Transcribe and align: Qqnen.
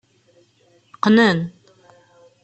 Qqnen. 0.97 1.39